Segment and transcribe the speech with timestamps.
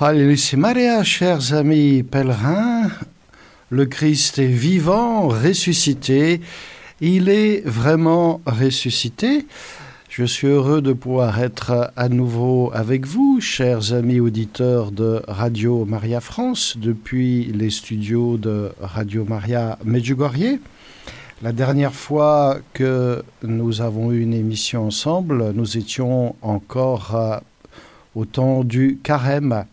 [0.00, 2.88] Maria, chers amis pèlerins,
[3.70, 6.40] le Christ est vivant, ressuscité.
[7.00, 9.44] Il est vraiment ressuscité.
[10.08, 15.84] Je suis heureux de pouvoir être à nouveau avec vous, chers amis auditeurs de Radio
[15.84, 20.60] Maria France, depuis les studios de Radio Maria Medjugorje.
[21.42, 27.42] La dernière fois que nous avons eu une émission ensemble, nous étions encore
[28.14, 29.64] au temps du carême.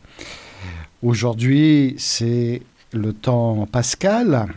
[1.05, 4.47] Aujourd'hui, c'est le temps pascal.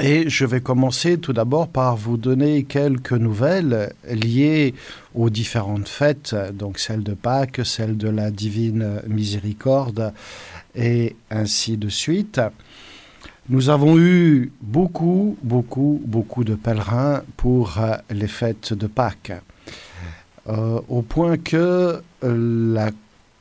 [0.00, 4.74] Et je vais commencer tout d'abord par vous donner quelques nouvelles liées
[5.14, 10.12] aux différentes fêtes, donc celle de Pâques, celle de la divine miséricorde
[10.74, 12.40] et ainsi de suite.
[13.48, 17.78] Nous avons eu beaucoup, beaucoup, beaucoup de pèlerins pour
[18.10, 19.40] les fêtes de Pâques,
[20.48, 22.90] euh, au point que la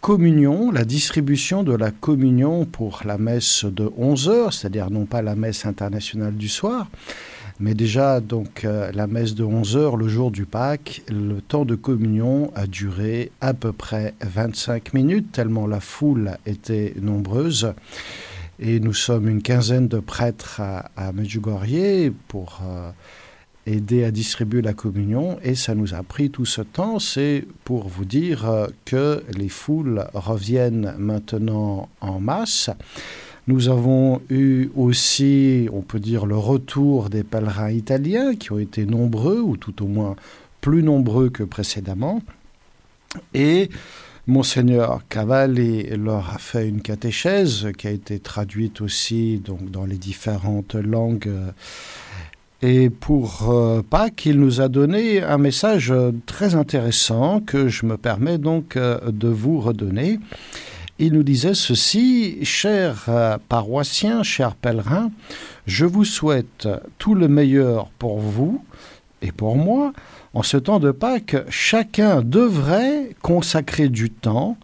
[0.01, 5.21] communion, la distribution de la communion pour la messe de 11 heures, c'est-à-dire non pas
[5.21, 6.89] la messe internationale du soir,
[7.59, 11.65] mais déjà donc euh, la messe de 11 heures le jour du Pâques, le temps
[11.65, 17.73] de communion a duré à peu près 25 minutes, tellement la foule était nombreuse.
[18.59, 22.91] Et nous sommes une quinzaine de prêtres à, Medjugorje pour euh,
[23.65, 26.99] aider à distribuer la communion et ça nous a pris tout ce temps.
[26.99, 32.69] C'est pour vous dire euh, que les foules reviennent maintenant en masse.
[33.47, 38.85] Nous avons eu aussi, on peut dire, le retour des pèlerins italiens qui ont été
[38.85, 40.15] nombreux, ou tout au moins
[40.61, 42.21] plus nombreux que précédemment.
[43.33, 43.69] Et
[44.27, 49.97] Monseigneur Cavalli leur a fait une catéchèse qui a été traduite aussi donc, dans les
[49.97, 51.51] différentes langues euh,
[52.61, 57.87] et pour euh, Pâques, il nous a donné un message euh, très intéressant que je
[57.87, 60.19] me permets donc euh, de vous redonner.
[60.99, 65.09] Il nous disait ceci, chers paroissiens, chers pèlerins,
[65.65, 68.63] je vous souhaite tout le meilleur pour vous
[69.23, 69.93] et pour moi.
[70.35, 74.57] En ce temps de Pâques, chacun devrait consacrer du temps,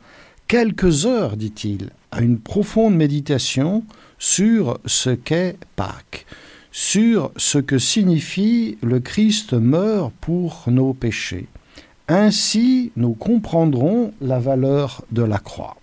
[0.47, 3.84] quelques heures, dit-il, à une profonde méditation
[4.19, 6.28] sur ce qu'est Pâques
[6.79, 11.47] sur ce que signifie le Christ meurt pour nos péchés.
[12.07, 15.75] Ainsi, nous comprendrons la valeur de la croix.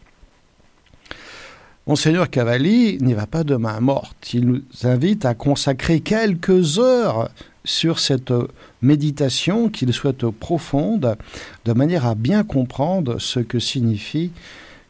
[1.89, 4.35] Monseigneur Cavalli n'y va pas de main morte.
[4.35, 7.29] Il nous invite à consacrer quelques heures
[7.65, 8.33] sur cette
[8.81, 11.17] méditation qu'il souhaite profonde,
[11.65, 14.31] de manière à bien comprendre ce que signifie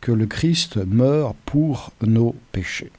[0.02, 2.92] que le Christ meurt pour nos péchés.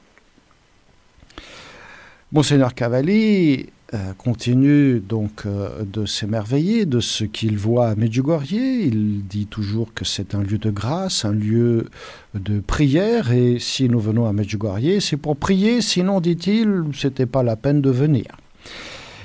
[2.36, 8.52] Monseigneur Cavalli euh, continue donc euh, de s'émerveiller de ce qu'il voit à Medjugorje.
[8.52, 11.88] Il dit toujours que c'est un lieu de grâce, un lieu
[12.34, 17.42] de prière, et si nous venons à Medjugorje, c'est pour prier, sinon, dit-il, c'était pas
[17.42, 18.26] la peine de venir.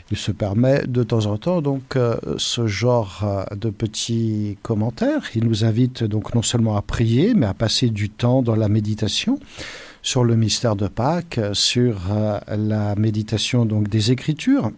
[0.10, 5.24] Il se permet de temps en temps donc euh, ce genre de petits commentaires.
[5.36, 8.70] Il nous invite donc non seulement à prier, mais à passer du temps dans la
[8.70, 9.38] méditation
[10.02, 14.72] sur le mystère de Pâques, sur euh, la méditation donc des Écritures.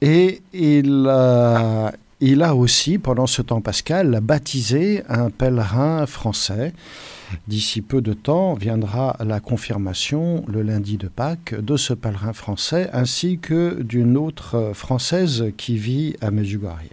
[0.00, 1.90] Et il, euh,
[2.20, 6.72] il a aussi, pendant ce temps pascal, baptisé un pèlerin français.
[7.48, 12.90] D'ici peu de temps viendra la confirmation, le lundi de Pâques, de ce pèlerin français,
[12.92, 16.90] ainsi que d'une autre française qui vit à Medjugorje.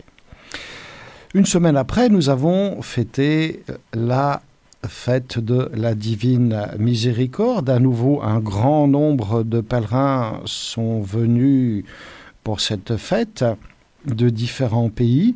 [1.33, 3.63] Une semaine après, nous avons fêté
[3.93, 4.41] la
[4.87, 7.69] fête de la divine miséricorde.
[7.69, 11.85] À nouveau, un grand nombre de pèlerins sont venus
[12.43, 13.45] pour cette fête
[14.05, 15.35] de différents pays.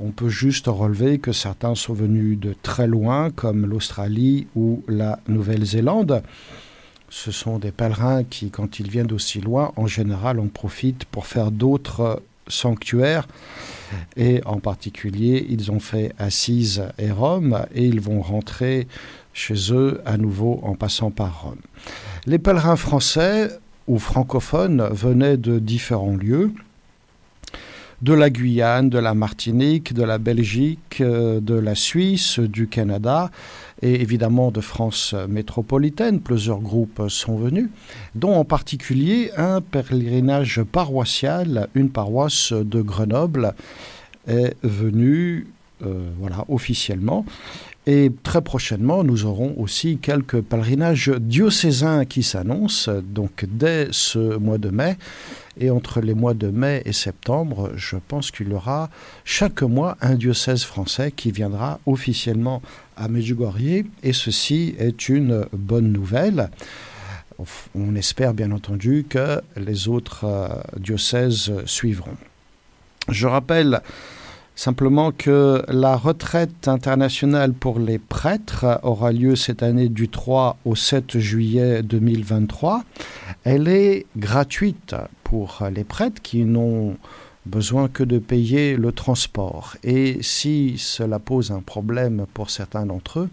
[0.00, 5.18] On peut juste relever que certains sont venus de très loin, comme l'Australie ou la
[5.28, 6.22] Nouvelle-Zélande.
[7.10, 11.26] Ce sont des pèlerins qui, quand ils viennent d'aussi loin, en général, en profitent pour
[11.26, 13.26] faire d'autres sanctuaires
[14.16, 18.86] et en particulier, ils ont fait Assise et Rome et ils vont rentrer
[19.32, 21.60] chez eux à nouveau en passant par Rome.
[22.26, 23.50] Les pèlerins français
[23.86, 26.52] ou francophones venaient de différents lieux
[28.02, 33.30] de la Guyane, de la Martinique, de la Belgique, euh, de la Suisse, du Canada
[33.82, 36.20] et évidemment de France métropolitaine.
[36.20, 37.68] Plusieurs groupes sont venus,
[38.14, 43.54] dont en particulier un pèlerinage paroissial, une paroisse de Grenoble
[44.26, 45.46] est venue
[45.86, 47.24] euh, voilà, officiellement.
[47.86, 54.58] Et très prochainement, nous aurons aussi quelques pèlerinages diocésains qui s'annoncent, donc dès ce mois
[54.58, 54.98] de mai.
[55.58, 58.90] Et entre les mois de mai et septembre, je pense qu'il y aura
[59.24, 62.62] chaque mois un diocèse français qui viendra officiellement
[62.96, 63.84] à Medjugorje.
[64.02, 66.50] Et ceci est une bonne nouvelle.
[67.74, 72.16] On espère bien entendu que les autres euh, diocèses suivront.
[73.08, 73.80] Je rappelle
[74.58, 80.74] Simplement que la retraite internationale pour les prêtres aura lieu cette année du 3 au
[80.74, 82.82] 7 juillet 2023.
[83.44, 86.96] Elle est gratuite pour les prêtres qui n'ont
[87.46, 89.76] besoin que de payer le transport.
[89.84, 93.28] Et si cela pose un problème pour certains d'entre eux,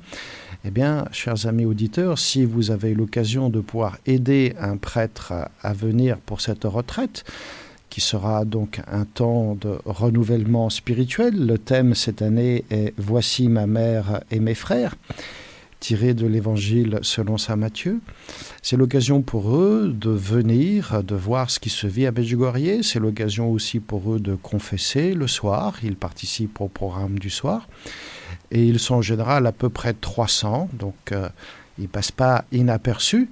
[0.63, 5.33] eh bien, chers amis auditeurs, si vous avez l'occasion de pouvoir aider un prêtre
[5.63, 7.25] à venir pour cette retraite,
[7.95, 11.47] qui sera donc un temps de renouvellement spirituel.
[11.47, 14.95] Le thème cette année est Voici ma mère et mes frères,
[15.79, 18.01] tiré de l'évangile selon saint Matthieu.
[18.61, 22.81] C'est l'occasion pour eux de venir, de voir ce qui se vit à Medjugorje.
[22.81, 25.77] C'est l'occasion aussi pour eux de confesser le soir.
[25.81, 27.69] Ils participent au programme du soir.
[28.51, 31.29] Et ils sont en général à peu près 300, donc euh,
[31.77, 33.29] ils ne passent pas inaperçus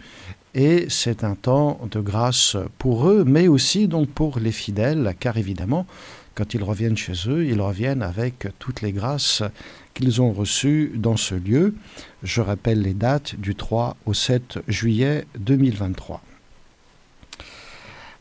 [0.55, 5.37] et c'est un temps de grâce pour eux, mais aussi donc pour les fidèles, car
[5.37, 5.85] évidemment,
[6.35, 9.43] quand ils reviennent chez eux, ils reviennent avec toutes les grâces
[9.93, 11.75] qu'ils ont reçues dans ce lieu.
[12.23, 16.21] Je rappelle les dates du 3 au 7 juillet 2023.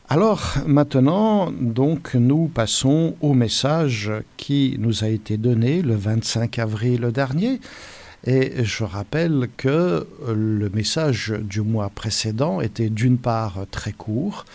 [0.09, 7.09] Alors maintenant, donc, nous passons au message qui nous a été donné le 25 avril
[7.11, 7.59] dernier
[8.25, 14.45] et je rappelle que le message du mois précédent était d'une part très court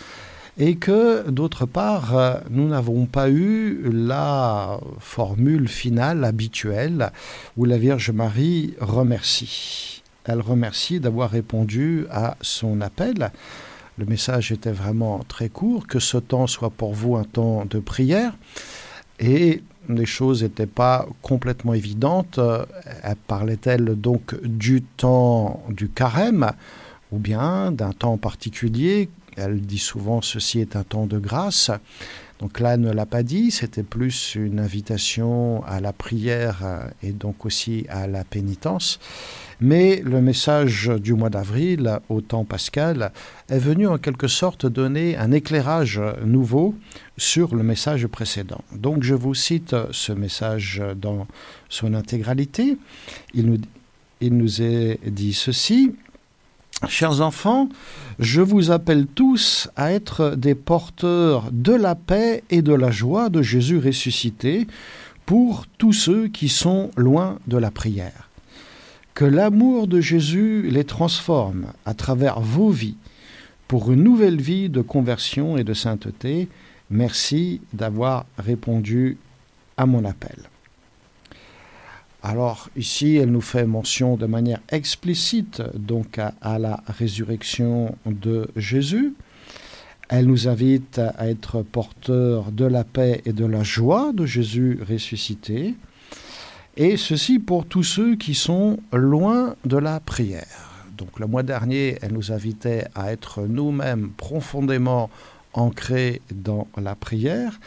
[0.57, 7.11] et que d'autre part, nous n'avons pas eu la formule finale habituelle
[7.55, 10.03] où la Vierge Marie remercie.
[10.25, 13.31] Elle remercie d'avoir répondu à son appel.
[13.97, 17.79] Le message était vraiment très court, que ce temps soit pour vous un temps de
[17.79, 18.33] prière.
[19.19, 22.37] Et les choses n'étaient pas complètement évidentes.
[22.39, 22.65] Euh,
[23.27, 26.51] parlait-elle donc du temps du carême
[27.11, 29.09] ou bien d'un temps particulier?
[29.37, 31.71] Elle dit souvent ceci est un temps de grâce.
[32.39, 36.87] Donc là, elle ne l'a pas dit, c'était plus une invitation à la prière euh,
[37.03, 38.99] et donc aussi à la pénitence.
[39.61, 43.11] Mais le message du mois d'avril, au temps pascal,
[43.49, 46.75] est venu en quelque sorte donner un éclairage nouveau
[47.17, 48.63] sur le message précédent.
[48.73, 51.27] Donc je vous cite ce message dans
[51.67, 52.77] son intégralité.
[53.33, 53.59] Il
[54.21, 55.93] nous, est dit ceci.
[56.87, 57.67] Chers enfants,
[58.19, 63.27] je vous appelle tous à être des porteurs de la paix et de la joie
[63.27, 64.65] de Jésus ressuscité
[65.25, 68.28] pour tous ceux qui sont loin de la prière.
[69.19, 72.95] Que l'amour de Jésus les transforme à travers vos vies
[73.67, 76.47] pour une nouvelle vie de conversion et de sainteté.
[76.89, 79.17] Merci d'avoir répondu
[79.75, 80.37] à mon appel.
[82.23, 89.15] Alors ici, elle nous fait mention de manière explicite donc à, la résurrection de Jésus.
[90.07, 94.79] Elle nous invite à être porteurs de la paix et de la joie de Jésus
[94.89, 95.75] ressuscité.
[96.77, 100.85] Et ceci pour tous ceux qui sont loin de la prière.
[100.97, 105.09] Donc le mois dernier, elle nous invitait à être nous-mêmes profondément
[105.53, 107.59] ancrés dans la prière.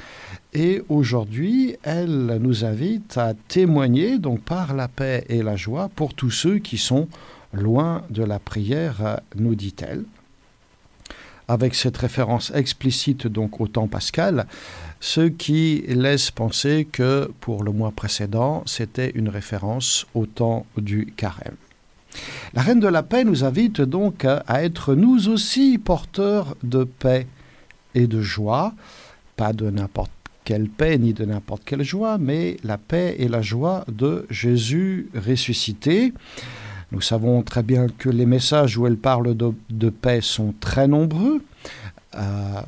[0.52, 6.14] Et aujourd'hui, elle nous invite à témoigner donc par la paix et la joie pour
[6.14, 7.08] tous ceux qui sont
[7.52, 10.04] loin de la prière, nous dit-elle.
[11.48, 14.46] Avec cette référence explicite donc au temps pascal,
[15.00, 21.06] ce qui laisse penser que pour le mois précédent, c'était une référence au temps du
[21.16, 21.56] carême.
[22.54, 27.26] La Reine de la Paix nous invite donc à être nous aussi porteurs de paix
[27.94, 28.74] et de joie,
[29.36, 30.12] pas de n'importe
[30.44, 35.08] quelle paix ni de n'importe quelle joie, mais la paix et la joie de Jésus
[35.14, 36.12] ressuscité.
[36.92, 41.42] Nous savons très bien que les messages où elle parle de, paix sont très nombreux.
[42.14, 42.60] Euh,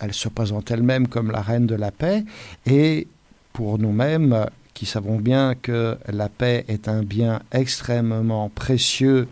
[0.00, 2.24] elle se présente elle-même comme la reine de la paix
[2.64, 3.08] et
[3.52, 9.28] pour nous-mêmes qui savons bien que la paix est un bien extrêmement précieux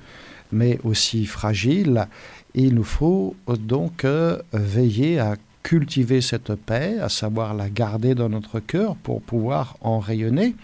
[0.52, 2.08] mais aussi fragile,
[2.54, 8.28] il nous faut donc euh, veiller à cultiver cette paix, à savoir la garder dans
[8.28, 10.56] notre cœur pour pouvoir en rayonner,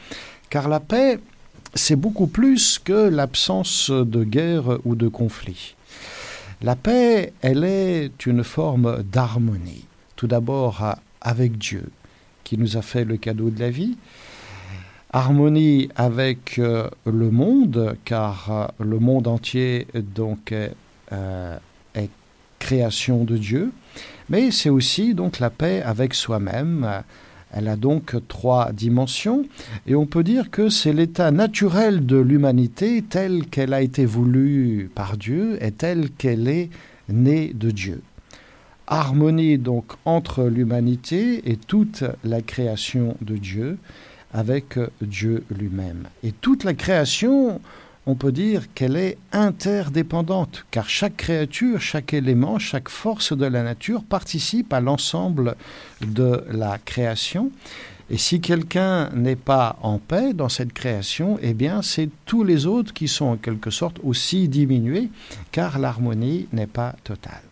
[0.51, 1.21] car la paix,
[1.77, 5.77] c'est beaucoup plus que l'absence de guerre ou de conflit.
[6.63, 9.85] La paix, elle est une forme d'harmonie,
[10.17, 11.85] tout d'abord avec Dieu,
[12.45, 13.97] qui nous a fait le cadeau de la vie,
[15.13, 20.73] harmonie avec euh, le monde, car euh, le monde entier donc est,
[21.13, 21.59] euh,
[21.95, 22.11] est
[22.59, 23.73] création de Dieu,
[24.29, 27.03] mais c'est aussi donc la paix avec soi-même.
[27.53, 29.45] Elle a donc trois dimensions
[29.87, 34.91] et on peut dire que c'est l'état naturel de l'humanité telle qu'elle a été voulue
[34.95, 36.71] par Dieu et telle qu'elle est
[37.09, 38.03] née de Dieu.
[38.89, 43.79] Harmonie donc entre l'humanité et toute la création de Dieu
[44.33, 46.05] avec Dieu lui-même.
[46.23, 47.61] Et toute la création,
[48.07, 53.65] on peut dire qu'elle est interdépendante, car chaque créature, chaque élément, chaque force de la
[53.65, 55.57] nature participe à l'ensemble
[56.01, 57.51] de la création.
[58.09, 62.67] Et si quelqu'un n'est pas en paix dans cette création, eh bien c'est tous les
[62.67, 65.11] autres qui sont en quelque sorte aussi diminués,
[65.51, 67.43] car l'harmonie n'est pas totale.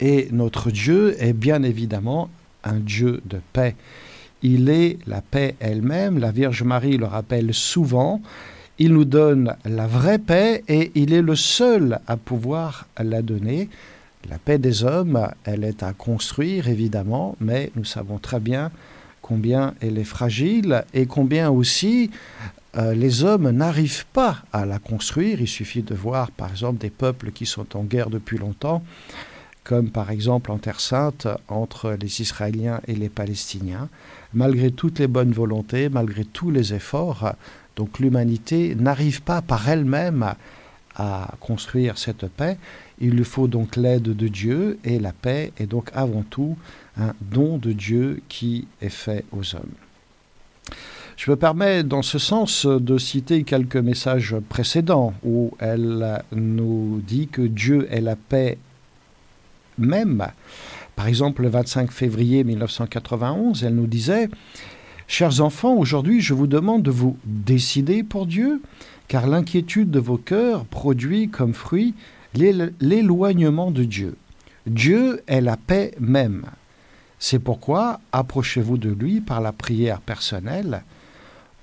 [0.00, 2.30] Et notre Dieu est bien évidemment
[2.64, 3.76] un Dieu de paix.
[4.40, 8.22] Il est la paix elle-même, la Vierge Marie le rappelle souvent,
[8.78, 13.68] il nous donne la vraie paix et il est le seul à pouvoir la donner.
[14.30, 18.70] La paix des hommes, elle est à construire évidemment, mais nous savons très bien
[19.22, 22.10] combien elle est fragile et combien aussi
[22.76, 25.40] euh, les hommes n'arrivent pas à la construire.
[25.40, 28.82] Il suffit de voir par exemple des peuples qui sont en guerre depuis longtemps
[29.68, 33.90] comme par exemple en Terre sainte entre les Israéliens et les Palestiniens.
[34.32, 37.34] Malgré toutes les bonnes volontés, malgré tous les efforts,
[37.78, 40.34] donc l'humanité n'arrive pas par elle-même
[40.96, 42.58] à, construire cette paix.
[43.00, 46.56] Il lui faut donc l'aide de Dieu et la paix est donc avant tout
[46.98, 49.76] un don de Dieu qui est fait aux hommes.
[51.16, 57.28] Je me permets dans ce sens de citer quelques messages précédents où elle nous dit
[57.28, 58.58] que Dieu est la paix
[59.78, 60.26] même.
[60.96, 64.28] Par exemple, le 25 février 1991, elle nous disait
[65.10, 68.60] Chers enfants, aujourd'hui je vous demande de vous décider pour Dieu,
[69.08, 71.94] car l'inquiétude de vos cœurs produit comme fruit
[72.34, 74.16] l'éloignement de Dieu.
[74.66, 76.44] Dieu est la paix même.
[77.18, 80.84] C'est pourquoi approchez-vous de lui par la prière personnelle.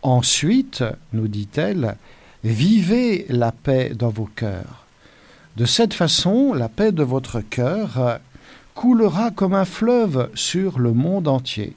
[0.02, 0.84] Ensuite,
[1.14, 1.98] nous dit-elle,
[2.44, 4.88] vivez la paix dans vos cœurs.
[5.56, 8.20] De cette façon, la paix de votre cœur
[8.74, 11.76] coulera comme un fleuve sur le monde entier.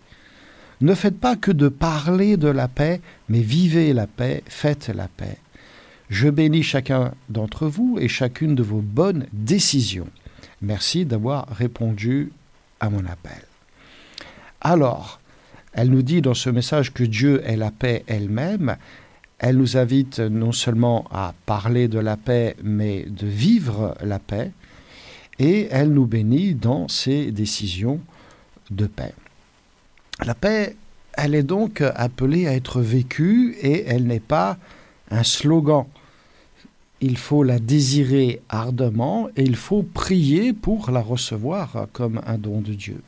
[0.81, 5.09] Ne faites pas que de parler de la paix, mais vivez la paix, faites la
[5.09, 5.39] paix.
[6.09, 10.09] Je bénis chacun d'entre vous et chacune de vos bonnes décisions.
[10.63, 12.33] Merci d'avoir répondu
[12.81, 13.43] à mon appel.
[14.61, 15.21] Alors,
[15.73, 18.77] elle nous dit dans ce message que Dieu est la paix elle-même,
[19.39, 24.53] elle nous invite non seulement à parler de la paix, mais de vivre la paix,
[25.39, 28.01] et elle nous bénit dans ses décisions
[28.71, 29.15] de paix.
[30.25, 30.77] La paix,
[31.13, 34.59] elle est donc appelée à être vécue et elle n'est pas
[35.11, 35.85] un slogan.
[37.01, 42.61] Il faut la désirer ardemment et il faut prier pour la recevoir comme un don
[42.61, 43.01] de Dieu.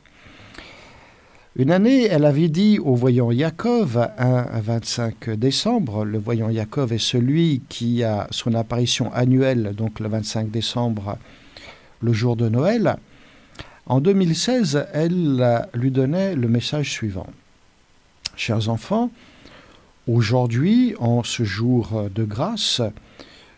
[1.57, 6.99] Une année, elle avait dit au voyant Yaakov, un 25 décembre, le voyant Yaakov est
[6.99, 11.19] celui qui a son apparition annuelle, donc le 25 décembre,
[12.01, 12.97] le jour de Noël.
[13.91, 17.27] En 2016, elle lui donnait le message suivant.
[18.37, 19.11] Chers enfants,
[20.07, 22.83] aujourd'hui, en ce jour de grâce,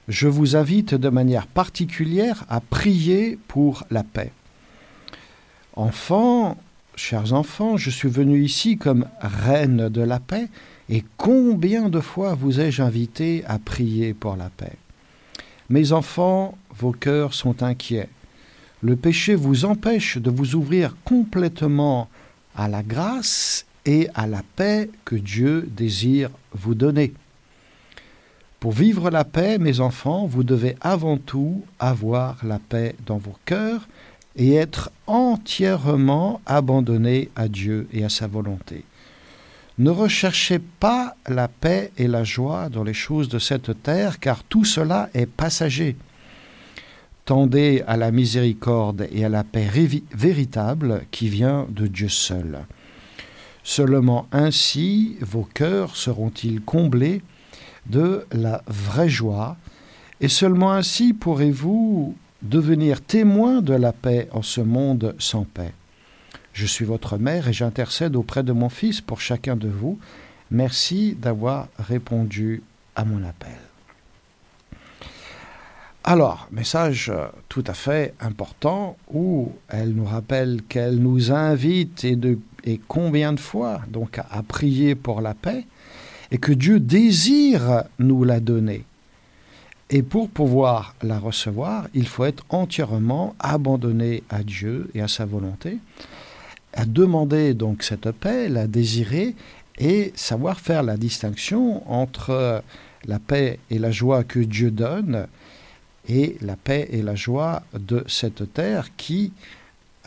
[0.08, 4.32] je vous invite de manière particulière à prier pour la paix.
[5.76, 6.56] Enfants,
[6.94, 10.48] Chers enfants, je suis venu ici comme reine de la paix,
[10.88, 14.76] et combien de fois vous ai-je invité à prier pour la paix?
[15.68, 18.08] Mes enfants, vos cœurs sont inquiets.
[18.82, 22.08] Le péché vous empêche de vous ouvrir complètement
[22.56, 27.14] à la grâce et à la paix que Dieu désire vous donner.
[28.58, 33.36] Pour vivre la paix, mes enfants, vous devez avant tout avoir la paix dans vos
[33.44, 33.88] cœurs
[34.34, 38.84] et être entièrement abandonné à Dieu et à sa volonté.
[39.78, 44.42] Ne recherchez pas la paix et la joie dans les choses de cette terre, car
[44.42, 45.96] tout cela est passager.
[47.24, 49.68] Tendez à la miséricorde et à la paix
[50.12, 52.64] véritable qui vient de Dieu seul.
[53.62, 57.22] Seulement ainsi vos cœurs seront-ils comblés
[57.86, 59.56] de la vraie joie,
[60.20, 65.72] et seulement ainsi pourrez-vous devenir témoin de la paix en ce monde sans paix.
[66.52, 69.98] Je suis votre mère et j'intercède auprès de mon Fils pour chacun de vous.
[70.50, 72.62] Merci d'avoir répondu
[72.94, 73.71] à mon appel.
[76.04, 77.12] Alors, message
[77.48, 83.82] tout à fait important où elle nous rappelle qu'elle nous invite et, combien de fois
[83.88, 85.64] donc à prier pour la paix
[86.32, 88.84] et que Dieu désire nous la donner.
[89.90, 95.24] Et pour pouvoir la recevoir, il faut être entièrement abandonné à Dieu et à sa
[95.24, 95.78] volonté,
[96.72, 99.36] à demander donc cette paix, la désirer
[99.78, 102.64] et savoir faire la distinction entre
[103.04, 105.28] la paix et la joie que Dieu donne
[106.08, 109.32] et la paix et la joie de cette terre qui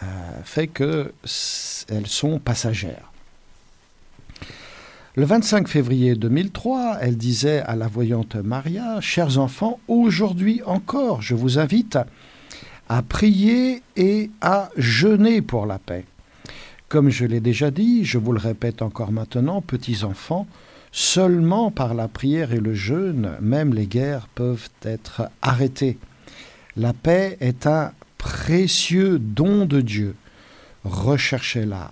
[0.04, 0.06] euh,
[0.44, 3.12] fait qu'elles sont passagères.
[5.16, 11.36] Le 25 février 2003, elle disait à la voyante Maria, Chers enfants, aujourd'hui encore, je
[11.36, 11.98] vous invite
[12.90, 16.04] à prier et à jeûner pour la paix.
[16.90, 20.48] Comme je l'ai déjà dit, je vous le répète encore maintenant, petits enfants,
[20.96, 25.98] seulement par la prière et le jeûne, même les guerres peuvent être arrêtées.
[26.78, 30.16] La paix est un précieux don de Dieu.
[30.86, 31.92] Recherchez-la,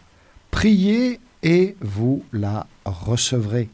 [0.52, 3.68] priez et vous la recevrez.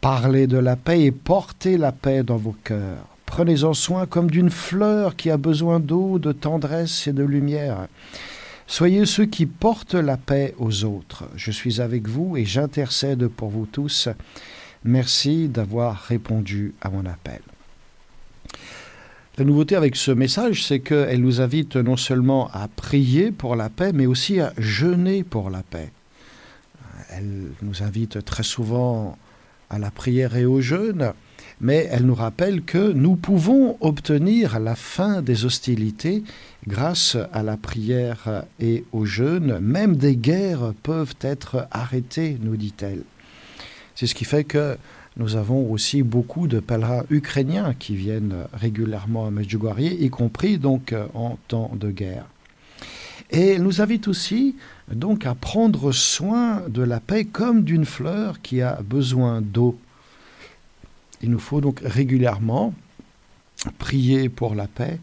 [0.00, 3.04] Parlez de la paix et portez la paix dans vos cœurs.
[3.26, 7.86] Prenez-en soin comme d'une fleur qui a besoin d'eau, de tendresse et de lumière.
[8.68, 11.28] Soyez ceux qui portent la paix aux autres.
[11.36, 14.08] Je suis avec vous et j'intercède pour vous tous.
[14.84, 17.40] Merci d'avoir répondu à mon appel.
[19.38, 23.68] La nouveauté avec ce message, c'est qu'elle nous invite non seulement à prier pour la
[23.68, 25.92] paix, mais aussi à jeûner pour la paix.
[27.10, 29.16] Elle nous invite très souvent
[29.70, 31.12] à la prière et au jeûne,
[31.60, 36.24] mais elle nous rappelle que nous pouvons obtenir la fin des hostilités
[36.68, 39.58] grâce à la prière et au jeûne.
[39.60, 43.02] Même des guerres peuvent être arrêtées, nous dit-elle.
[43.94, 44.76] C'est ce qui fait que
[45.16, 50.94] nous avons aussi beaucoup de pèlerins ukrainiens qui viennent régulièrement à Medjugorje, y compris donc
[51.14, 52.26] en temps de guerre.
[53.30, 54.56] Et elle nous invite aussi
[54.92, 59.78] donc à prendre soin de la paix comme d'une fleur qui a besoin d'eau.
[61.22, 62.74] Il nous faut donc régulièrement
[63.78, 65.00] prier pour la paix,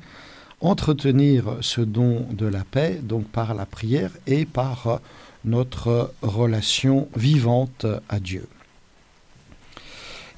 [0.64, 5.02] entretenir ce don de la paix, donc par la prière et par
[5.46, 8.48] notre relation vivante à Dieu.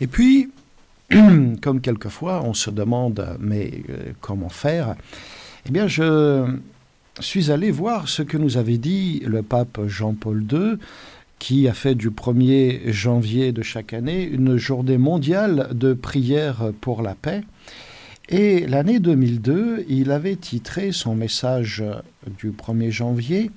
[0.01, 0.49] Et puis,
[1.61, 4.95] comme quelquefois on se demande, mais euh, comment faire?
[5.67, 6.45] Eh bien, je
[7.19, 10.77] suis allé voir ce que nous avait dit le pape Jean-Paul II,
[11.37, 17.01] qui a fait du 1er janvier de chaque année une journée mondiale de prière pour
[17.03, 17.43] la paix.
[18.29, 21.83] Et l'année 2002, il avait titré son message
[22.39, 23.51] du 1er janvier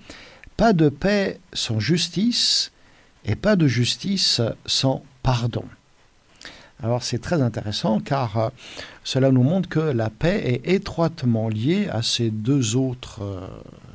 [0.57, 2.73] Pas de paix sans justice
[3.25, 5.65] et pas de justice sans pardon.
[6.83, 8.49] Alors c'est très intéressant car euh,
[9.03, 13.47] cela nous montre que la paix est étroitement liée à ces deux autres euh,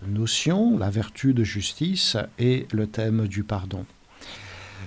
[0.07, 3.85] notions, la vertu de justice et le thème du pardon.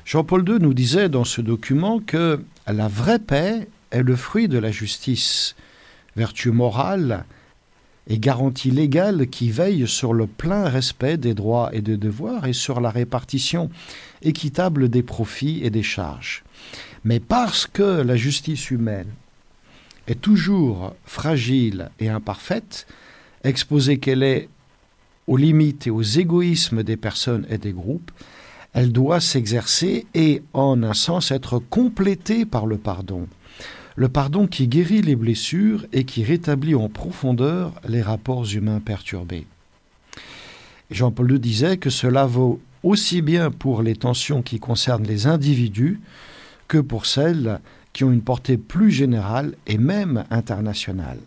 [0.05, 4.59] Jean-Paul II nous disait dans ce document que la vraie paix est le fruit de
[4.59, 5.57] la justice,
[6.17, 7.25] vertu morale
[8.09, 12.53] et garantie légale qui veille sur le plein respect des droits et des devoirs et
[12.53, 13.69] sur la répartition
[14.23, 16.45] équitable des profits et des charges.
[17.05, 19.11] Mais parce que la justice humaine
[20.07, 22.87] est toujours fragile et imparfaite,
[23.45, 24.49] exposée qu'elle est
[25.27, 28.11] aux limites et aux égoïsmes des personnes et des groupes,
[28.73, 33.27] elle doit s'exercer et, en un sens, être complétée par le pardon.
[33.99, 39.47] Le pardon qui guérit les blessures et qui rétablit en profondeur les rapports humains perturbés.
[40.91, 45.99] Jean-Paul II disait que cela vaut aussi bien pour les tensions qui concernent les individus
[46.69, 47.61] que pour celles
[47.95, 51.19] qui ont une portée plus générale et même internationale.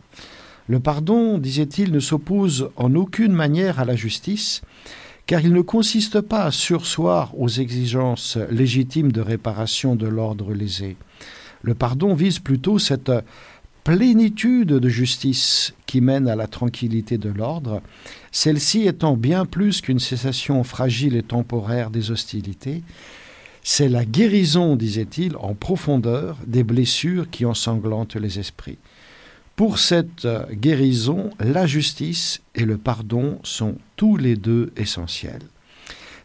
[0.67, 4.62] Le pardon, disait-il, ne s'oppose en aucune manière à la justice,
[5.25, 10.95] car il ne consiste pas à sursoir aux exigences légitimes de réparation de l'ordre lésé.
[11.62, 13.12] Le pardon vise plutôt cette
[13.84, 17.82] plénitude de justice qui mène à la tranquillité de l'ordre,
[18.32, 22.84] celle-ci étant bien plus qu'une cessation fragile et temporaire des hostilités,
[23.63, 28.78] c'est la guérison, disait-il, en profondeur des blessures qui ensanglantent les esprits.
[29.56, 35.41] Pour cette guérison, la justice et le pardon sont tous les deux essentiels.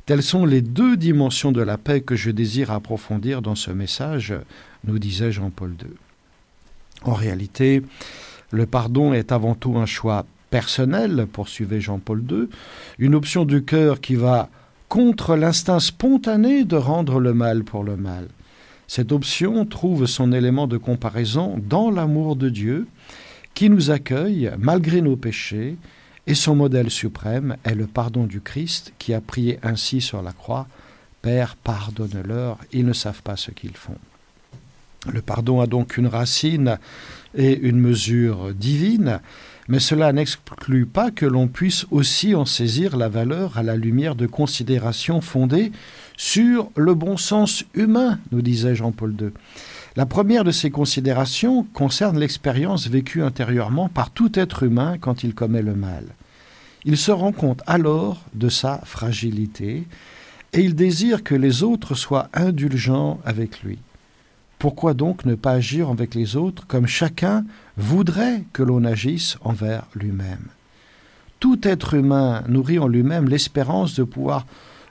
[0.07, 4.35] Telles sont les deux dimensions de la paix que je désire approfondir dans ce message,
[4.87, 5.90] nous disait Jean-Paul II.
[7.03, 7.83] En réalité,
[8.51, 12.49] le pardon est avant tout un choix personnel, poursuivait Jean-Paul II,
[12.99, 14.49] une option du cœur qui va
[14.88, 18.29] contre l'instinct spontané de rendre le mal pour le mal.
[18.87, 22.87] Cette option trouve son élément de comparaison dans l'amour de Dieu,
[23.55, 25.77] qui nous accueille malgré nos péchés,
[26.27, 30.33] et son modèle suprême est le pardon du Christ qui a prié ainsi sur la
[30.33, 30.66] croix
[31.25, 33.97] Père, pardonne-leur, ils ne savent pas ce qu'ils font.
[35.12, 36.78] Le pardon a donc une racine
[37.36, 39.20] et une mesure divine,
[39.68, 44.14] mais cela n'exclut pas que l'on puisse aussi en saisir la valeur à la lumière
[44.14, 45.72] de considérations fondées
[46.16, 49.30] sur le bon sens humain, nous disait Jean-Paul II.
[49.96, 55.34] La première de ces considérations concerne l'expérience vécue intérieurement par tout être humain quand il
[55.34, 56.04] commet le mal.
[56.84, 59.84] Il se rend compte alors de sa fragilité
[60.52, 63.78] et il désire que les autres soient indulgents avec lui.
[64.64, 67.44] Pourquoi donc ne pas agir avec les autres comme chacun
[67.77, 70.46] voudrait que l'on agisse envers lui-même?
[71.38, 74.46] Tout être humain nourrit en lui-même l'espérance de pouvoir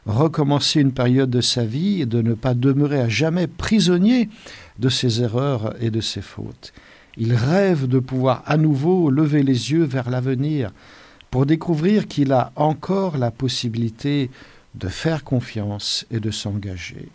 [0.06, 4.30] recommencer une période de sa vie et de ne pas demeurer à jamais prisonnier
[4.78, 6.72] de ses erreurs et de ses fautes.
[7.18, 10.70] Il rêve de pouvoir à nouveau lever les yeux vers l'avenir
[11.32, 14.30] pour découvrir qu'il a encore la possibilité
[14.76, 17.10] de faire confiance et de s'engager.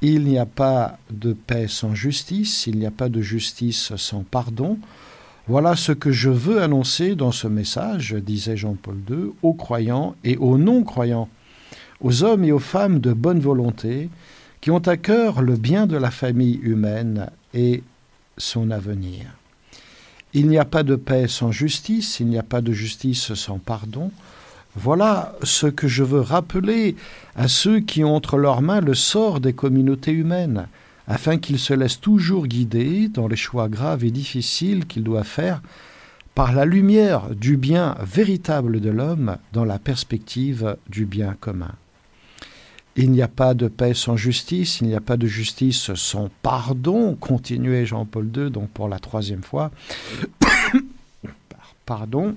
[0.00, 4.22] Il n'y a pas de paix sans justice, il n'y a pas de justice sans
[4.22, 4.78] pardon.
[5.48, 10.36] Voilà ce que je veux annoncer dans ce message, disait Jean-Paul II, aux croyants et
[10.36, 11.28] aux non-croyants,
[12.00, 14.08] aux hommes et aux femmes de bonne volonté,
[14.60, 17.82] qui ont à cœur le bien de la famille humaine et
[18.36, 19.26] son avenir.
[20.34, 23.58] Il n'y a pas de paix sans justice, il n'y a pas de justice sans
[23.58, 24.12] pardon.
[24.80, 26.94] Voilà ce que je veux rappeler
[27.34, 30.68] à ceux qui ont entre leurs mains le sort des communautés humaines,
[31.08, 35.62] afin qu'ils se laissent toujours guider dans les choix graves et difficiles qu'ils doivent faire
[36.36, 41.72] par la lumière du bien véritable de l'homme dans la perspective du bien commun.
[42.94, 46.30] Il n'y a pas de paix sans justice, il n'y a pas de justice sans
[46.42, 49.72] pardon, continuait Jean-Paul II, donc pour la troisième fois.
[51.84, 52.36] pardon,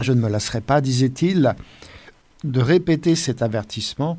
[0.00, 1.54] je ne me lasserai pas, disait-il,
[2.44, 4.18] de répéter cet avertissement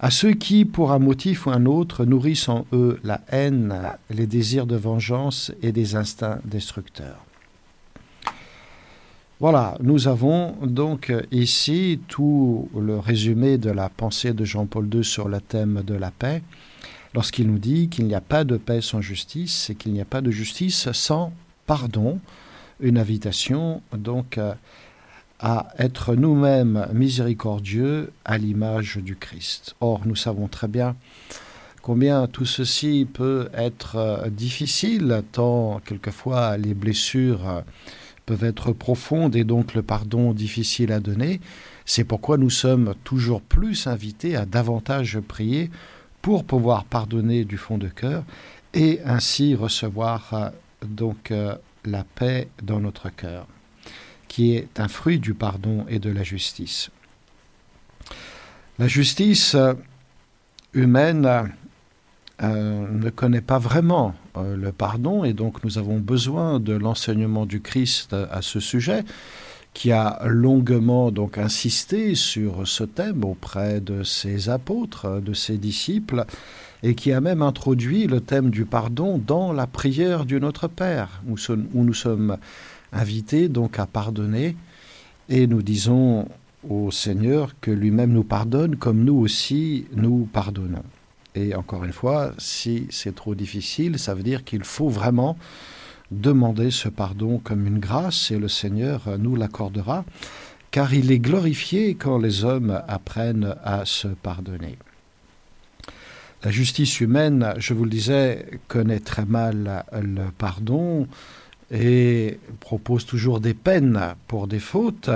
[0.00, 3.74] à ceux qui, pour un motif ou un autre, nourrissent en eux la haine,
[4.10, 7.24] les désirs de vengeance et des instincts destructeurs.
[9.40, 15.28] Voilà, nous avons donc ici tout le résumé de la pensée de Jean-Paul II sur
[15.28, 16.42] le thème de la paix,
[17.14, 20.06] lorsqu'il nous dit qu'il n'y a pas de paix sans justice et qu'il n'y a
[20.06, 21.32] pas de justice sans
[21.66, 22.20] pardon,
[22.84, 24.38] une invitation donc
[25.40, 29.74] à être nous-mêmes miséricordieux à l'image du Christ.
[29.80, 30.94] Or, nous savons très bien
[31.82, 37.62] combien tout ceci peut être difficile, tant quelquefois les blessures
[38.26, 41.40] peuvent être profondes et donc le pardon difficile à donner.
[41.84, 45.70] C'est pourquoi nous sommes toujours plus invités à davantage prier
[46.22, 48.24] pour pouvoir pardonner du fond de cœur
[48.72, 50.48] et ainsi recevoir euh,
[50.86, 53.46] donc euh, la paix dans notre cœur,
[54.28, 56.90] qui est un fruit du pardon et de la justice.
[58.78, 59.74] La justice euh,
[60.72, 61.52] humaine
[62.42, 67.46] euh, ne connaît pas vraiment euh, le pardon et donc nous avons besoin de l'enseignement
[67.46, 69.04] du Christ à ce sujet
[69.74, 76.24] qui a longuement donc insisté sur ce thème auprès de ses apôtres, de ses disciples,
[76.84, 81.22] et qui a même introduit le thème du pardon dans la prière du Notre Père,
[81.26, 82.36] où, où nous sommes
[82.92, 84.54] invités donc à pardonner,
[85.30, 86.28] et nous disons
[86.68, 90.84] au Seigneur que lui-même nous pardonne comme nous aussi nous pardonnons.
[91.34, 95.38] Et encore une fois, si c'est trop difficile, ça veut dire qu'il faut vraiment
[96.10, 100.04] demander ce pardon comme une grâce et le Seigneur nous l'accordera,
[100.70, 104.76] car il est glorifié quand les hommes apprennent à se pardonner.
[106.44, 111.08] La justice humaine, je vous le disais, connaît très mal le pardon
[111.72, 115.08] et propose toujours des peines pour des fautes.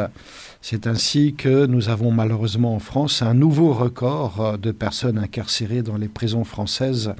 [0.62, 5.98] C'est ainsi que nous avons malheureusement en France un nouveau record de personnes incarcérées dans
[5.98, 7.12] les prisons françaises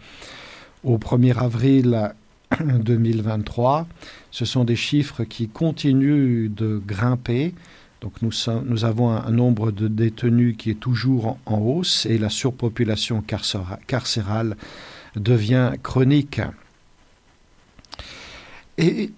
[0.85, 2.15] au 1er avril
[2.61, 3.87] 2023.
[4.31, 7.53] Ce sont des chiffres qui continuent de grimper.
[8.01, 8.31] Donc nous,
[8.65, 13.23] nous avons un, nombre de détenus qui est toujours en, hausse et la surpopulation
[13.87, 14.57] carcérale
[15.17, 16.41] devient chronique.
[18.77, 19.11] Et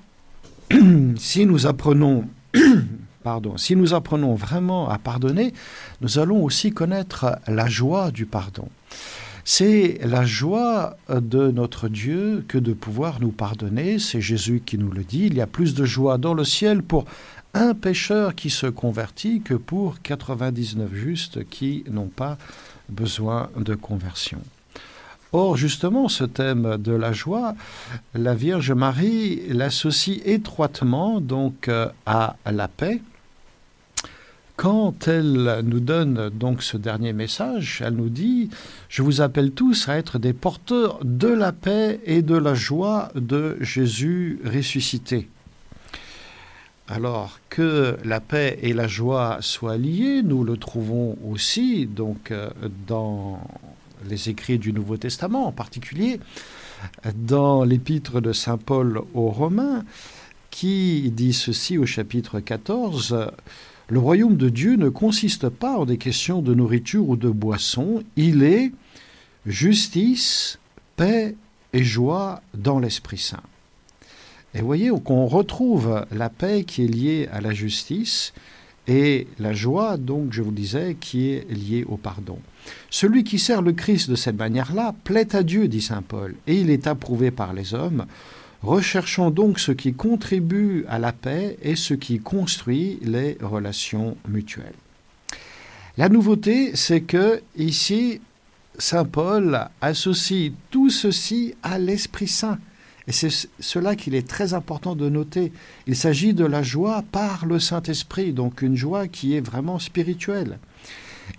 [1.17, 2.25] si nous apprenons
[3.23, 5.53] pardon, si nous apprenons vraiment à pardonner,
[6.01, 8.69] nous allons aussi connaître la joie du pardon.
[9.45, 13.99] C'est la joie de notre Dieu que de pouvoir nous pardonner.
[13.99, 15.27] C'est Jésus qui nous le dit.
[15.27, 17.07] Il y a plus de joie dans le ciel pour
[17.55, 22.39] un pécheur qui se convertit que pour 99 justes qui n'ont pas
[22.89, 24.41] besoin de conversion.
[25.33, 27.55] Or, justement, ce thème de la joie,
[28.15, 33.01] la Vierge Marie l'associe étroitement donc euh, à la paix,
[34.61, 38.51] quand elle nous donne donc ce dernier message, elle nous dit
[38.91, 43.11] Je vous appelle tous à être des porteurs de la paix et de la joie
[43.15, 45.31] de Jésus ressuscité.
[46.91, 52.51] Alors que la paix et la joie soient liées, nous le trouvons aussi donc euh,
[52.89, 53.41] dans
[54.09, 56.19] les écrits du Nouveau Testament, en particulier
[57.15, 59.85] dans l'épître de Saint Paul aux Romains,
[60.51, 63.31] qui dit ceci au chapitre 14
[63.91, 68.05] le royaume de Dieu ne consiste pas en des questions de nourriture ou de boisson,
[68.15, 68.71] il est
[69.47, 70.61] justice,
[70.95, 71.35] paix
[71.73, 73.43] et joie dans l'Esprit Saint.
[74.55, 78.33] Et voyez qu'on retrouve la paix qui est liée à la justice
[78.89, 82.39] et la joie, donc je vous disais, qui est liée au pardon.
[82.91, 86.57] Celui qui sert le Christ de cette manière-là plaît à Dieu, dit Saint Paul, et
[86.61, 88.07] il est approuvé par les hommes.
[88.63, 94.75] Recherchons donc ce qui contribue à la paix et ce qui construit les relations mutuelles.
[95.97, 98.21] La nouveauté, c'est que ici,
[98.79, 102.59] Saint Paul associe tout ceci à l'Esprit Saint.
[103.07, 105.53] Et c'est cela qu'il est très important de noter.
[105.87, 110.59] Il s'agit de la joie par le Saint-Esprit, donc une joie qui est vraiment spirituelle.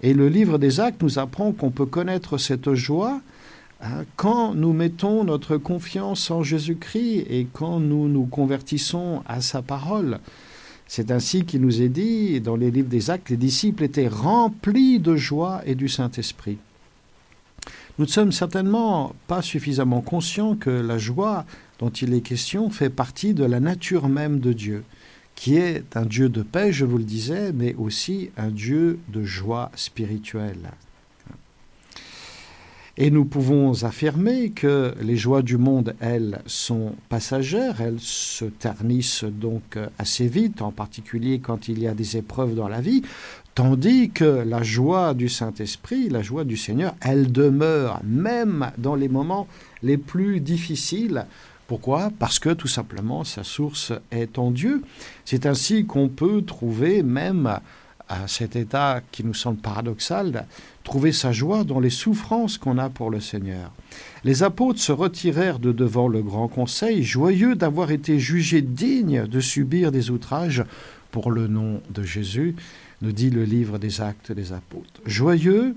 [0.02, 3.22] Et le livre des actes nous apprend qu'on peut connaître cette joie
[3.84, 9.64] Hein, quand nous mettons notre confiance en Jésus-Christ et quand nous nous convertissons à sa
[9.64, 10.20] parole,
[10.88, 15.00] c'est ainsi qu'il nous est dit dans les livres des actes, les disciples étaient remplis
[15.00, 16.60] de joie et du Saint-Esprit.
[17.98, 21.46] Nous ne sommes certainement pas suffisamment conscients que la joie
[21.80, 24.84] dont il est question fait partie de la nature même de Dieu,
[25.36, 29.24] qui est un Dieu de paix, je vous le disais, mais aussi un Dieu de
[29.24, 30.72] joie spirituelle.
[33.04, 39.24] Et nous pouvons affirmer que les joies du monde, elles, sont passagères, elles se ternissent
[39.24, 43.02] donc assez vite, en particulier quand il y a des épreuves dans la vie,
[43.56, 49.10] tandis que la joie du Saint-Esprit, la joie du Seigneur, elle demeure même dans les
[49.10, 49.48] moments
[49.82, 51.26] les plus difficiles.
[51.66, 52.12] Pourquoi?
[52.20, 54.84] Parce que tout simplement sa source est en Dieu.
[55.26, 57.50] C'est ainsi qu'on peut trouver même
[58.12, 60.46] à cet état qui nous semble paradoxal,
[60.84, 63.72] trouver sa joie dans les souffrances qu'on a pour le Seigneur.
[64.26, 69.40] Les apôtres se retirèrent de devant le grand conseil, joyeux d'avoir été jugés dignes de
[69.40, 70.66] subir des outrages
[71.12, 72.56] pour le nom de Jésus,
[73.02, 75.02] nous dit le livre des actes des apôtres.
[75.06, 75.76] Joyeux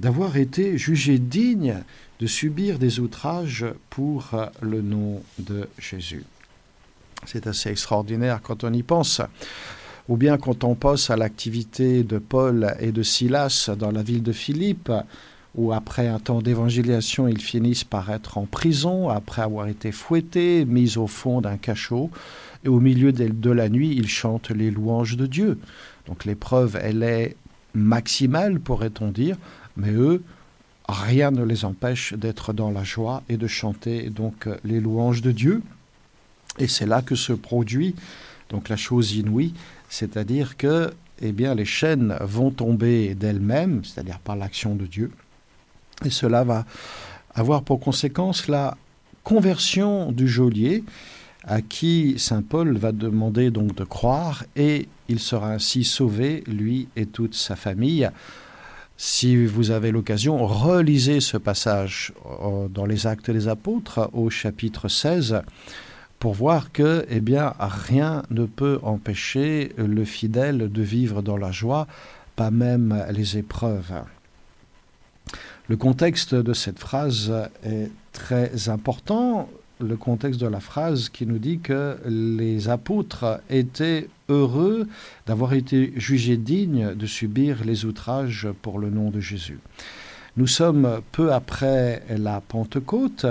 [0.00, 1.82] d'avoir été jugés dignes
[2.20, 4.30] de subir des outrages pour
[4.62, 6.24] le nom de Jésus.
[7.26, 9.20] C'est assez extraordinaire quand on y pense
[10.08, 14.22] ou bien quand on pense à l'activité de Paul et de Silas dans la ville
[14.22, 14.92] de Philippe,
[15.56, 20.64] où après un temps d'évangélisation, ils finissent par être en prison, après avoir été fouettés,
[20.64, 22.10] mis au fond d'un cachot,
[22.64, 25.58] et au milieu de la nuit, ils chantent les louanges de Dieu.
[26.06, 27.36] Donc l'épreuve, elle est
[27.74, 29.36] maximale, pourrait-on dire,
[29.76, 30.22] mais eux,
[30.88, 35.32] rien ne les empêche d'être dans la joie et de chanter donc les louanges de
[35.32, 35.62] Dieu.
[36.58, 37.94] Et c'est là que se produit
[38.48, 39.52] donc la chose inouïe,
[39.96, 45.10] c'est-à-dire que eh bien, les chaînes vont tomber d'elles-mêmes, c'est-à-dire par l'action de Dieu,
[46.04, 46.66] et cela va
[47.34, 48.76] avoir pour conséquence la
[49.24, 50.84] conversion du geôlier,
[51.44, 56.88] à qui saint Paul va demander donc de croire, et il sera ainsi sauvé, lui
[56.96, 58.10] et toute sa famille.
[58.98, 64.88] Si vous avez l'occasion, relisez ce passage euh, dans les Actes des Apôtres au chapitre
[64.88, 65.40] 16
[66.18, 71.52] pour voir que eh bien, rien ne peut empêcher le fidèle de vivre dans la
[71.52, 71.86] joie,
[72.36, 73.92] pas même les épreuves.
[75.68, 77.32] Le contexte de cette phrase
[77.64, 79.48] est très important,
[79.80, 84.86] le contexte de la phrase qui nous dit que les apôtres étaient heureux
[85.26, 89.58] d'avoir été jugés dignes de subir les outrages pour le nom de Jésus.
[90.36, 93.26] Nous sommes peu après la Pentecôte,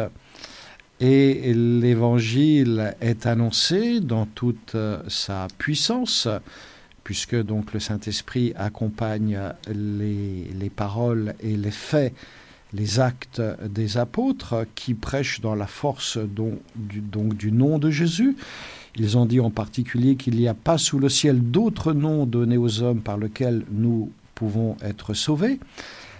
[0.99, 6.27] et l'évangile est annoncé dans toute euh, sa puissance,
[7.03, 12.13] puisque donc le Saint-Esprit accompagne les, les, paroles et les faits,
[12.73, 18.35] les actes des apôtres qui prêchent dans la force du, donc du nom de Jésus.
[18.97, 22.57] Ils ont dit en particulier qu'il n'y a pas sous le ciel d'autre nom donné
[22.57, 25.59] aux hommes par lequel nous pouvons être sauvés.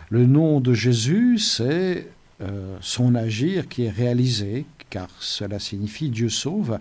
[0.10, 2.08] Le nom de Jésus, c'est
[2.41, 6.80] euh, son agir qui est réalisé, car cela signifie Dieu sauve,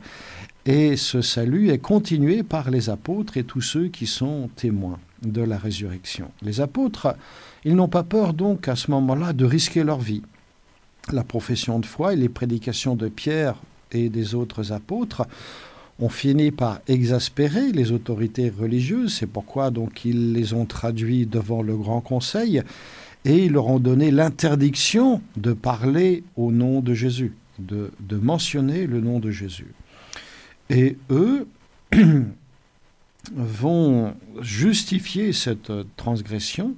[0.66, 5.42] et ce salut est continué par les apôtres et tous ceux qui sont témoins de
[5.42, 6.30] la résurrection.
[6.42, 7.14] Les apôtres,
[7.64, 10.22] ils n'ont pas peur donc à ce moment-là de risquer leur vie.
[11.12, 13.56] La profession de foi et les prédications de Pierre
[13.92, 15.26] et des autres apôtres
[16.00, 19.14] ont fini par exaspérer les autorités religieuses.
[19.14, 22.62] C'est pourquoi donc ils les ont traduits devant le Grand Conseil
[23.24, 29.00] et ils leur ont donné l'interdiction de parler au nom de Jésus, de, mentionner le
[29.00, 29.72] nom de Jésus.
[30.70, 31.46] Et eux
[33.34, 36.74] vont justifier cette transgression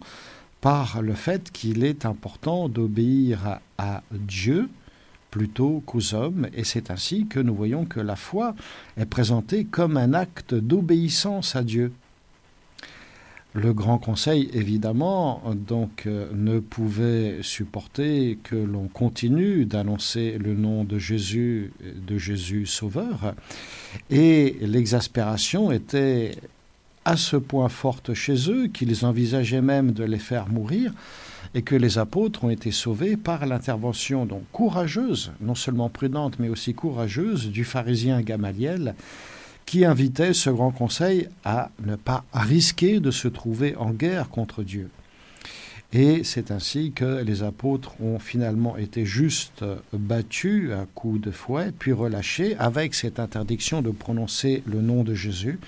[0.61, 4.68] par le fait qu'il est important d'obéir à, Dieu
[5.30, 8.54] plutôt qu'aux hommes, et c'est ainsi que nous voyons que la foi
[8.96, 11.92] est présentée comme un acte d'obéissance à Dieu.
[13.56, 20.84] Le Grand Conseil, évidemment, donc euh, ne pouvait supporter que l'on continue d'annoncer le nom
[20.84, 21.72] de Jésus,
[22.06, 23.34] de Jésus Sauveur,
[24.10, 26.32] et l'exaspération était
[27.06, 30.92] à ce point forte chez eux qu'ils envisageaient même de les faire mourir,
[31.54, 36.50] et que les apôtres ont été sauvés par l'intervention donc courageuse, non seulement prudente, mais
[36.50, 38.94] aussi courageuse du pharisien Gamaliel,
[39.66, 44.62] qui invitait ce grand conseil à ne pas risquer de se trouver en guerre contre
[44.62, 44.88] Dieu.
[45.92, 51.72] Et c'est ainsi que les apôtres ont finalement été juste battus à coups de fouet,
[51.79, 55.59] puis relâchés avec cette interdiction de prononcer le nom de Jésus.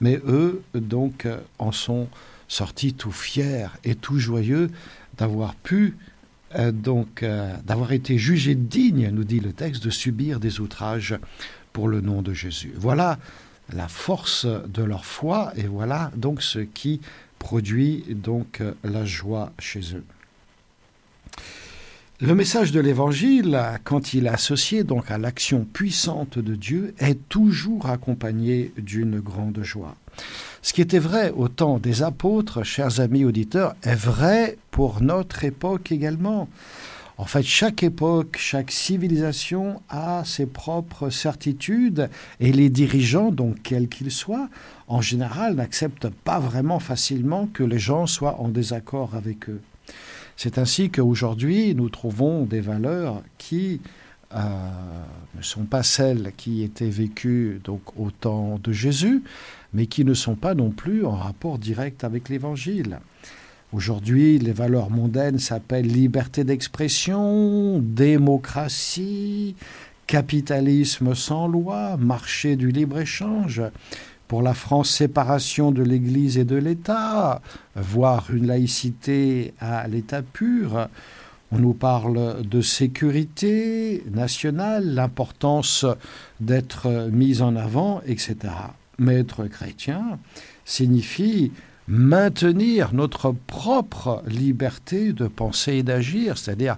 [0.00, 1.26] Mais eux, donc,
[1.58, 2.08] en sont
[2.48, 4.70] sortis tout fiers et tout joyeux
[5.16, 5.96] d'avoir pu,
[6.56, 11.16] euh, donc, euh, d'avoir été jugés dignes, nous dit le texte, de subir des outrages
[11.72, 12.72] pour le nom de Jésus.
[12.76, 13.18] Voilà
[13.72, 17.00] la force de leur foi et voilà donc ce qui
[17.38, 20.04] produit donc la joie chez eux.
[22.22, 27.18] Le message de l'Évangile, quand il est associé donc à l'action puissante de Dieu, est
[27.30, 29.96] toujours accompagné d'une grande joie.
[30.60, 35.44] Ce qui était vrai au temps des apôtres, chers amis auditeurs, est vrai pour notre
[35.44, 36.50] époque également.
[37.20, 42.08] En fait, chaque époque, chaque civilisation a ses propres certitudes
[42.40, 44.48] et les dirigeants, donc quels qu'ils soient,
[44.88, 49.60] en général n'acceptent pas vraiment facilement que les gens soient en désaccord avec eux.
[50.38, 53.82] C'est ainsi qu'aujourd'hui, nous trouvons des valeurs qui
[54.34, 54.40] euh,
[55.36, 59.22] ne sont pas celles qui étaient vécues donc au temps de Jésus,
[59.74, 62.98] mais qui ne sont pas non plus en rapport direct avec l'Évangile.
[63.72, 69.54] Aujourd'hui, les valeurs mondaines s'appellent liberté d'expression, démocratie,
[70.08, 73.62] capitalisme sans loi, marché du libre-échange.
[74.26, 77.42] Pour la France, séparation de l'Église et de l'État,
[77.76, 80.88] voire une laïcité à l'état pur.
[81.52, 85.86] On nous parle de sécurité nationale, l'importance
[86.40, 88.36] d'être mis en avant, etc.
[88.98, 90.18] Mais être chrétien
[90.64, 91.52] signifie
[91.90, 96.76] maintenir notre propre liberté de penser et d'agir, c'est-à-dire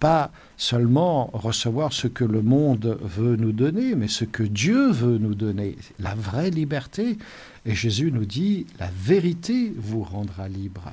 [0.00, 5.18] pas seulement recevoir ce que le monde veut nous donner, mais ce que Dieu veut
[5.18, 7.18] nous donner, la vraie liberté.
[7.66, 10.90] Et Jésus nous dit, la vérité vous rendra libre.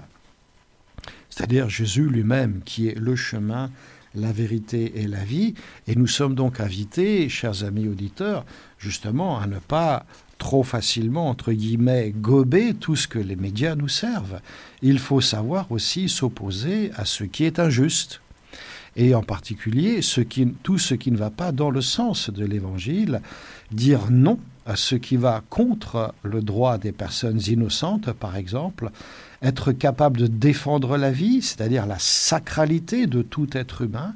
[1.30, 3.72] C'est-à-dire Jésus lui-même qui est le chemin,
[4.16, 5.54] la vérité et la vie.
[5.88, 8.46] Et nous sommes donc invités, chers amis auditeurs,
[8.78, 10.06] justement à ne pas
[10.42, 14.40] trop facilement, entre guillemets, gober tout ce que les médias nous servent.
[14.82, 18.22] Il faut savoir aussi s'opposer à ce qui est injuste.
[18.96, 20.00] Et en particulier
[20.64, 23.22] tout ce qui ne va pas dans le sens de l'Évangile,
[23.72, 28.90] dire non à ce qui va contre le droit des personnes innocentes, par exemple,
[29.44, 34.16] être capable de défendre la vie, c'est-à-dire la sacralité de tout être humain,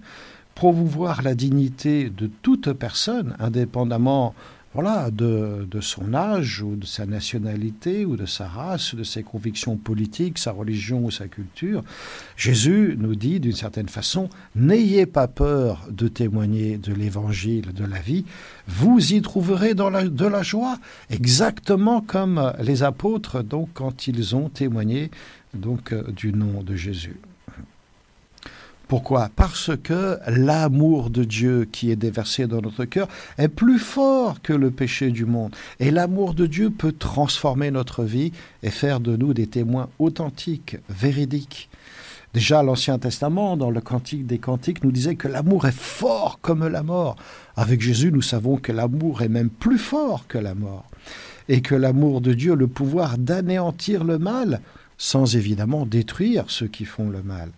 [0.55, 4.33] promouvoir la dignité de toute personne, indépendamment
[4.75, 9.77] voilà, de, son âge ou de sa nationalité ou de sa race, de ses convictions
[9.77, 11.81] politiques, sa religion ou sa culture.
[12.35, 17.99] Jésus nous dit d'une certaine façon, n'ayez pas peur de témoigner de l'évangile de la
[17.99, 18.25] vie,
[18.67, 20.77] vous y trouverez dans de la joie,
[21.09, 25.09] exactement comme les apôtres donc quand ils ont témoigné
[25.53, 27.15] donc du nom de Jésus.
[28.87, 29.29] Pourquoi?
[29.35, 34.53] Parce que l'amour de Dieu qui est déversé dans notre cœur est plus fort que
[34.53, 35.55] le péché du monde.
[35.79, 40.77] Et l'amour de Dieu peut transformer notre vie et faire de nous des témoins authentiques,
[40.89, 41.69] véridiques.
[42.35, 46.67] Déjà, l'Ancien Testament, dans le Cantique des Cantiques, nous disait que l'amour est fort comme
[46.67, 47.15] la mort.
[47.55, 50.83] Avec Jésus, nous savons que l'amour est même plus fort que la mort.
[51.47, 54.59] Et que l'amour de Dieu le pouvoir d'anéantir le mal,
[54.97, 57.49] sans évidemment détruire ceux qui font le mal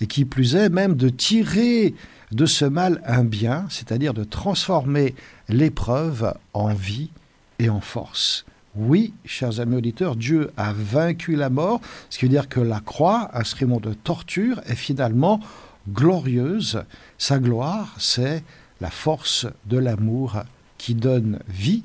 [0.00, 1.94] et qui plus est même de tirer
[2.32, 5.14] de ce mal un bien, c'est-à-dire de transformer
[5.48, 7.10] l'épreuve en vie
[7.58, 8.44] et en force.
[8.74, 11.80] Oui, chers amis auditeurs, Dieu a vaincu la mort,
[12.10, 15.40] ce qui veut dire que la croix, instrument de torture, est finalement
[15.88, 16.82] glorieuse.
[17.16, 18.44] Sa gloire, c'est
[18.82, 20.42] la force de l'amour
[20.76, 21.84] qui donne vie,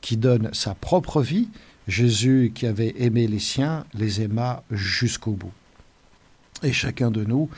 [0.00, 1.48] qui donne sa propre vie,
[1.86, 5.52] Jésus qui avait aimé les siens, les aima jusqu'au bout.
[6.62, 7.50] Et chacun de nous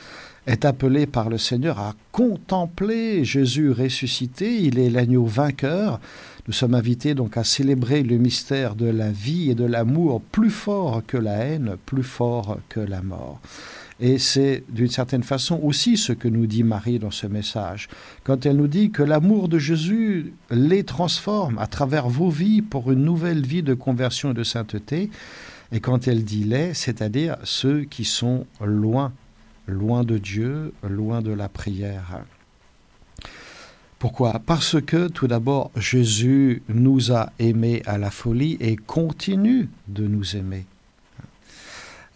[0.47, 4.61] est appelé par le Seigneur à contempler Jésus ressuscité.
[4.61, 5.99] Il est l'agneau vainqueur.
[6.47, 10.49] Nous sommes invités donc à célébrer le mystère de la vie et de l'amour plus
[10.49, 13.41] fort que la haine, plus fort que la mort.
[13.99, 17.87] Et c'est d'une certaine façon aussi ce que nous dit Marie dans ce message,
[18.23, 22.91] quand elle nous dit que l'amour de Jésus les transforme à travers vos vies pour
[22.91, 25.09] une nouvelle vie de conversion et de sainteté.
[25.71, 29.11] Et quand elle dit les, c'est-à-dire ceux qui sont loin,
[29.65, 32.23] loin de Dieu, loin de la prière.
[33.99, 34.39] Pourquoi?
[34.45, 40.35] Parce que tout d'abord, Jésus nous a aimés à la folie et continue de nous
[40.35, 40.65] aimer.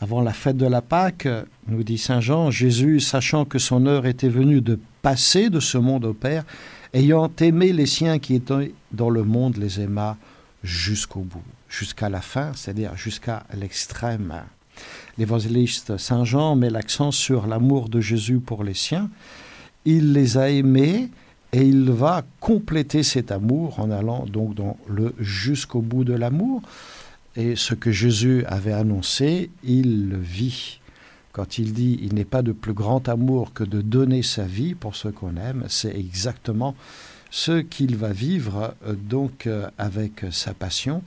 [0.04, 1.28] Avant la fête de la Pâque,
[1.68, 5.78] nous dit Saint Jean, Jésus, sachant que son heure était venue de passer de ce
[5.78, 6.44] monde au Père,
[6.92, 10.18] ayant aimé les siens qui étaient dans le monde, les aima
[10.64, 14.34] jusqu'au bout, jusqu'à la fin, c'est-à-dire jusqu'à l'extrême.
[15.20, 19.08] L'évangéliste Saint Jean met l'accent sur l'amour de Jésus pour les siens.
[19.86, 21.12] Il les a aimés
[21.54, 26.64] et il va compléter cet amour en allant donc dans le jusqu'au bout de l'amour.
[27.36, 30.80] Et ce que Jésus avait annoncé, il vit.
[31.32, 34.76] Quand il dit il n'est pas de plus grand amour que de donner sa vie
[34.76, 36.76] pour ce qu'on aime, c'est exactement
[37.30, 41.02] ce qu'il va vivre euh, donc euh, avec sa passion.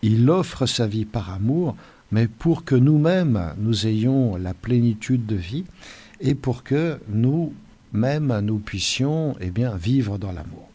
[0.00, 1.76] Il offre sa vie par amour,
[2.10, 5.64] mais pour que nous-mêmes nous ayons la plénitude de vie
[6.20, 10.70] et pour que nous-mêmes nous puissions eh vivre dans l'amour.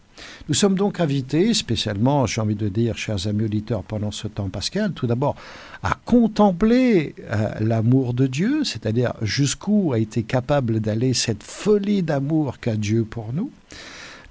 [0.47, 4.49] Nous sommes donc invités, spécialement, j'ai envie de dire, chers amis auditeurs, pendant ce temps
[4.49, 5.35] pascal, tout d'abord
[5.83, 12.59] à contempler euh, l'amour de Dieu, c'est-à-dire jusqu'où a été capable d'aller cette folie d'amour
[12.59, 13.51] qu'a Dieu pour nous.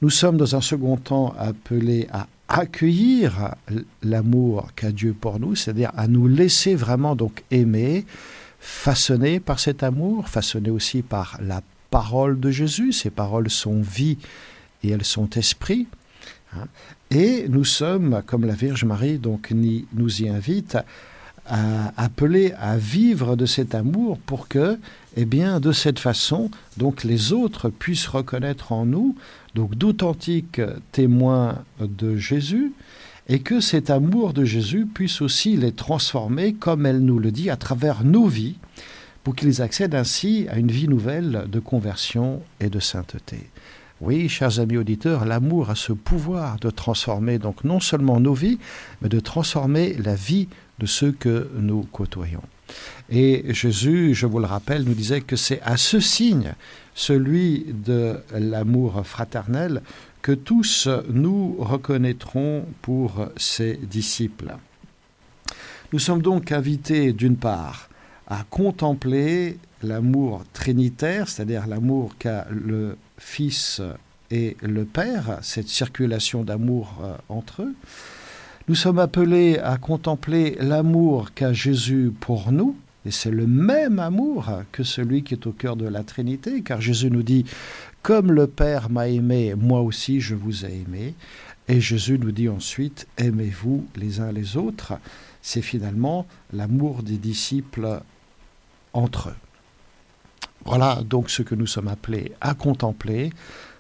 [0.03, 3.55] Nous sommes dans un second temps appelés à accueillir
[4.03, 8.05] l'amour qu'a Dieu pour nous, c'est-à-dire à nous laisser vraiment donc aimer,
[8.59, 12.93] façonner par cet amour, façonner aussi par la parole de Jésus.
[12.93, 14.19] Ces paroles sont vie
[14.83, 15.87] et elles sont esprit.
[16.55, 16.67] Hein.
[17.11, 20.79] Et nous sommes, comme la Vierge Marie donc nous y invite,
[21.47, 24.79] à appeler à vivre de cet amour pour que,
[25.17, 29.17] eh bien, de cette façon, donc les autres puissent reconnaître en nous
[29.55, 30.61] donc d'authentiques
[30.93, 32.73] témoins de Jésus,
[33.29, 37.51] et que cet amour de Jésus puisse aussi les transformer, comme elle nous le dit,
[37.51, 38.57] à travers nos vies,
[39.23, 43.51] pour qu'ils accèdent ainsi à une vie nouvelle de conversion et de sainteté.
[44.01, 48.59] Oui, chers amis auditeurs, l'amour a ce pouvoir de transformer donc non seulement nos vies,
[49.03, 50.49] mais de transformer la vie
[50.79, 52.41] de ceux que nous côtoyons.
[53.11, 56.55] Et Jésus, je vous le rappelle, nous disait que c'est à ce signe,
[56.95, 59.83] celui de l'amour fraternel,
[60.23, 64.57] que tous nous reconnaîtrons pour ses disciples.
[65.93, 67.91] Nous sommes donc invités d'une part
[68.29, 73.81] à contempler l'amour trinitaire, c'est-à-dire l'amour qu'a le Fils
[74.31, 77.75] et le Père, cette circulation d'amour euh, entre eux.
[78.67, 84.51] Nous sommes appelés à contempler l'amour qu'a Jésus pour nous, et c'est le même amour
[84.73, 87.45] que celui qui est au cœur de la Trinité, car Jésus nous dit,
[88.03, 91.15] comme le Père m'a aimé, moi aussi je vous ai aimé.
[91.69, 94.95] Et Jésus nous dit ensuite, aimez-vous les uns les autres.
[95.43, 98.01] C'est finalement l'amour des disciples
[98.93, 99.50] entre eux.
[100.65, 103.31] Voilà donc ce que nous sommes appelés à contempler,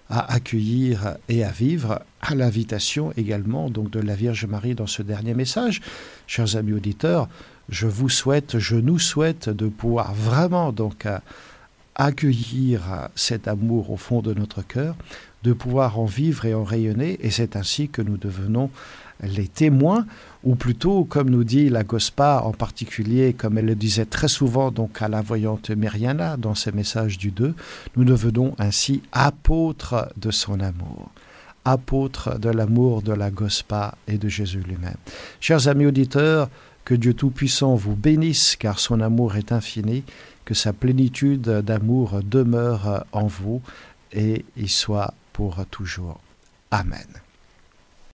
[0.08, 5.02] à accueillir et à vivre, à l'invitation également donc de la Vierge Marie dans ce
[5.02, 5.80] dernier message.
[6.26, 7.28] Chers amis auditeurs,
[7.68, 11.06] je vous souhaite, je nous souhaite de pouvoir vraiment donc
[11.94, 14.96] accueillir cet amour au fond de notre cœur,
[15.42, 18.70] de pouvoir en vivre et en rayonner, et c'est ainsi que nous devenons
[19.22, 20.06] les témoins,
[20.44, 24.70] ou plutôt, comme nous dit la Gospa en particulier, comme elle le disait très souvent
[24.70, 27.54] donc à la voyante Myriana dans ses messages du 2,
[27.96, 31.10] nous devenons ainsi apôtres de son amour
[31.64, 34.96] apôtres de l'amour de la Gospa et de Jésus lui-même.
[35.40, 36.48] Chers amis auditeurs,
[36.84, 40.04] que Dieu Tout-Puissant vous bénisse, car son amour est infini,
[40.44, 43.62] que sa plénitude d'amour demeure en vous
[44.12, 46.20] et y soit pour toujours.
[46.70, 47.19] Amen.